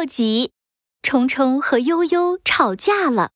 [0.00, 0.52] 六集，
[1.02, 3.32] 冲冲和悠悠吵架了。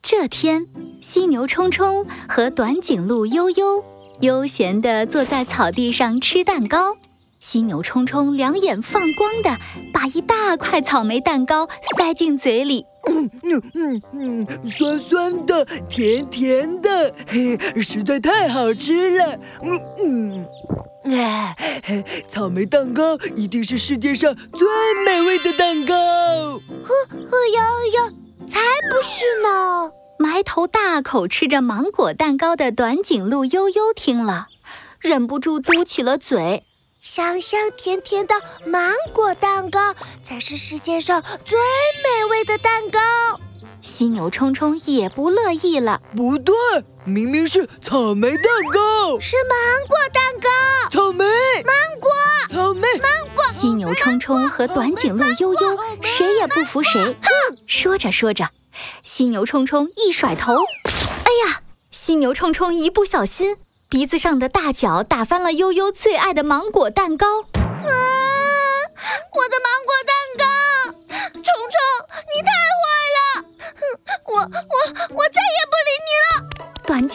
[0.00, 0.66] 这天，
[1.02, 3.84] 犀牛冲冲和短颈鹿悠悠
[4.22, 6.96] 悠闲地坐在草地上吃蛋糕。
[7.40, 9.58] 犀牛冲冲两眼放光的
[9.92, 19.38] 把一大块草莓蛋糕塞进嘴里，嗯嗯嗯嗯，酸酸的，甜甜的，嘿，实在太好吃了。
[19.62, 20.46] 嗯嗯。
[21.12, 21.54] 啊，
[22.28, 24.68] 草莓蛋糕一定是世界上最
[25.04, 25.94] 美味的蛋糕！
[25.94, 26.94] 呵
[27.30, 27.62] 呵呀
[27.94, 28.12] 呀，
[28.48, 29.90] 才不是呢！
[30.18, 34.48] 埋头大口吃着芒果蛋糕的短颈鹿悠悠听了，
[35.00, 36.64] 忍不住嘟起了嘴。
[37.00, 38.34] 香香甜甜的
[38.66, 39.94] 芒果蛋糕
[40.26, 42.98] 才是世界上最美味的蛋糕。
[43.80, 46.54] 犀牛冲冲也不乐意了，不对，
[47.04, 50.48] 明明是草莓蛋糕，是芒果蛋糕，
[50.90, 51.24] 草莓，
[51.64, 52.10] 芒果，
[52.50, 53.44] 草莓，芒果。
[53.50, 57.02] 犀牛冲冲和短颈鹿悠悠谁也不服谁。
[57.02, 58.50] 哼说着说着，
[59.02, 60.54] 犀牛冲冲一甩头，
[60.84, 61.62] 哎呀！
[61.90, 63.56] 犀牛冲冲一不小心，
[63.88, 67.42] 鼻子上的大角打翻了悠悠最爱的芒果蛋糕。
[67.54, 67.90] 啊！
[69.34, 69.47] 我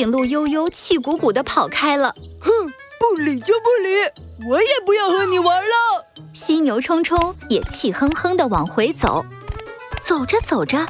[0.00, 0.10] 了！
[0.10, 2.14] 短颈鹿悠悠气鼓鼓地跑开了。
[2.40, 2.50] 哼，
[2.98, 6.06] 不理就不理，我也不要和你玩了。
[6.32, 9.24] 犀牛冲冲也气哼哼地往回走，
[10.00, 10.86] 走着走着，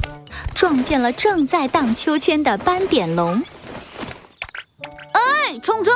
[0.55, 3.41] 撞见了正在荡秋千的斑点龙。
[5.11, 5.93] 哎，冲冲，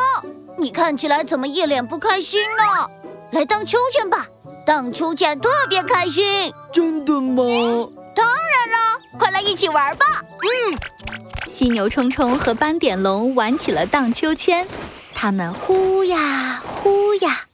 [0.58, 2.90] 你看起来怎么一脸不开心呢？
[3.32, 4.28] 来荡秋千吧，
[4.66, 6.52] 荡秋千特别开心。
[6.72, 7.44] 真的吗？
[8.14, 10.06] 当然了，快来一起玩吧！
[10.22, 10.78] 嗯，
[11.48, 14.68] 犀牛冲冲和斑点龙玩起了荡秋千，
[15.14, 17.46] 他们呼呀呼呀，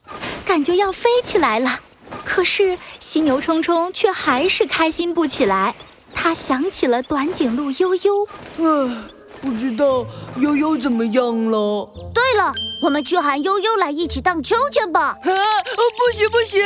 [0.45, 1.79] 感觉要飞起来了。
[2.23, 5.75] 可是犀牛冲冲却还是开心不起来。
[6.13, 9.03] 他想起了短颈鹿悠悠，呃，
[9.41, 10.05] 不知道
[10.37, 11.89] 悠悠怎么样了。
[12.13, 12.51] 对了，
[12.83, 15.17] 我们去喊悠悠来一起荡秋千吧！
[15.21, 16.61] 啊，不行不行，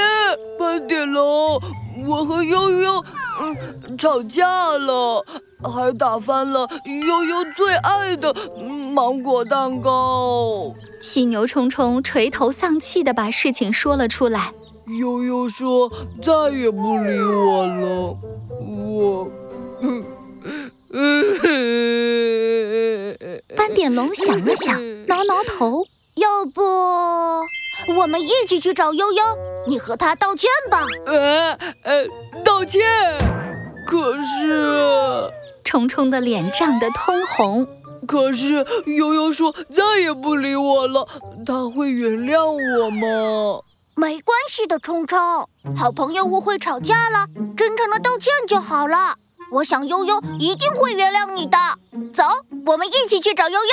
[0.59, 1.61] 斑点龙，
[2.07, 3.03] 我和悠悠。
[3.41, 5.23] 嗯，吵架了，
[5.61, 8.33] 还打翻了悠悠最爱的
[8.91, 10.73] 芒果蛋糕。
[11.01, 14.53] 犀牛冲冲垂头丧气地把事情说了出来。
[14.99, 18.17] 悠悠说再也不理我了，
[18.61, 19.27] 我。
[23.55, 25.85] 斑点龙想了想，挠挠头，
[26.15, 26.61] 要不
[27.97, 29.23] 我们一起去找悠悠，
[29.67, 30.85] 你和他道歉吧。
[31.05, 32.05] 呃呃，
[32.43, 32.81] 道歉。
[33.87, 35.31] 可是，
[35.63, 37.67] 冲冲的脸涨得通红。
[38.07, 41.07] 可是悠悠说再也不理我了，
[41.45, 43.63] 他会原谅我吗？
[43.95, 49.15] 没关系的，冲冲，好朋友误会吵架了，真诚的道歉就好了。
[49.51, 51.57] 我想悠悠一定会原谅你的。
[52.13, 52.23] 走，
[52.65, 53.69] 我们一起去找悠悠。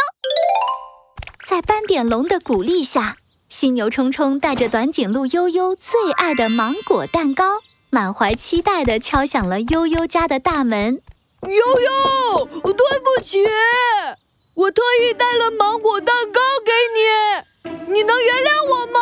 [1.45, 3.17] 在斑点龙的鼓励下，
[3.53, 7.59] 犀牛冲冲带着短颈鹿悠悠最爱的芒果蛋糕。
[7.91, 11.03] 满怀期待地敲响了悠悠家的大门。
[11.43, 13.45] 悠悠，对不起，
[14.55, 19.01] 我特意带了芒果蛋糕给你，你能原谅我吗？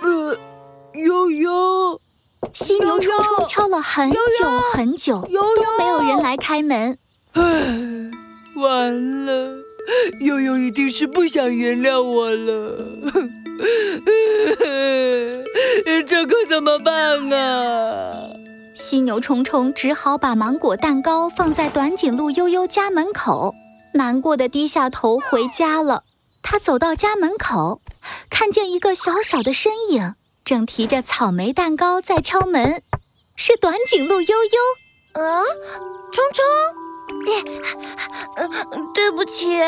[0.00, 0.38] 呃，
[0.94, 2.00] 悠悠，
[2.54, 4.18] 犀牛冲冲敲了很久
[4.72, 6.96] 很久，都没有人来开门。
[7.32, 7.42] 唉，
[8.56, 9.65] 完了，
[10.20, 12.76] 悠悠一定是不想原谅我了。
[16.06, 18.28] 这可怎么办啊？
[18.74, 23.54] 犀牛冲冲只好把芒果蛋糕放在短颈鹿悠悠家门口，
[23.94, 26.04] 难过的低下头回家了。
[26.42, 27.80] 他走到家门口，
[28.30, 30.14] 看见一个小小的身影，
[30.44, 32.82] 正提着草莓蛋糕在敲门，
[33.34, 35.20] 是短颈鹿悠悠。
[35.20, 35.42] 啊，
[36.12, 36.85] 冲冲。
[38.36, 38.48] 呃，
[38.92, 39.58] 对不起，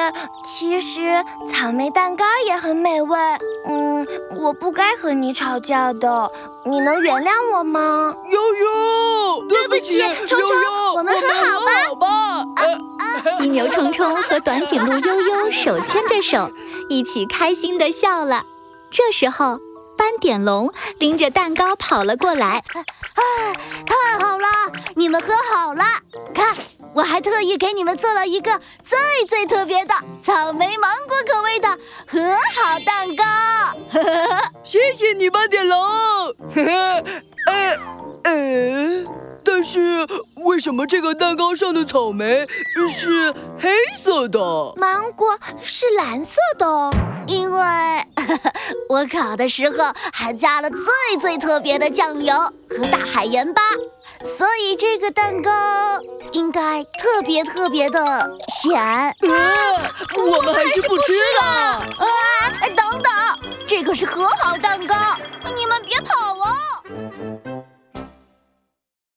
[0.45, 3.19] 其实草莓蛋糕也很美味。
[3.67, 4.07] 嗯，
[4.37, 6.31] 我不该和你吵架的，
[6.65, 8.15] 你能原谅我吗？
[8.31, 10.49] 悠悠，对不起，冲冲，
[10.97, 12.45] 我们和好吧。
[13.37, 16.51] 犀牛冲冲和短颈鹿悠悠手牵着手，
[16.89, 18.45] 一起开心的笑了。
[18.91, 19.61] 这时候，斑
[20.19, 22.63] 点龙拎着蛋糕跑了过来。
[22.75, 23.23] 啊，
[23.87, 24.47] 太好了，
[24.97, 25.85] 你们喝好了，
[26.35, 26.57] 看。
[26.95, 29.95] 我还特意给你们做了一个最最特别的
[30.25, 31.69] 草莓芒果口味的
[32.09, 33.25] 和好蛋糕，
[34.65, 35.79] 谢谢你，斑点龙。
[37.47, 37.79] 呃
[38.25, 39.05] 呃，
[39.45, 42.47] 但是为什么这个蛋糕上的草莓
[42.89, 43.71] 是黑
[44.03, 44.39] 色的，
[44.77, 46.91] 芒果是蓝色的？
[47.27, 47.63] 因为
[48.89, 52.35] 我烤的时候还加了最最特别的酱油
[52.69, 53.63] 和大海盐巴，
[54.23, 55.51] 所以这个蛋糕
[56.33, 58.81] 应该特别特别的咸。
[58.81, 59.15] 啊，
[60.17, 61.47] 我们还是不吃了。
[61.47, 62.07] 啊，
[62.77, 63.13] 等等，
[63.67, 64.95] 这可是和好蛋糕。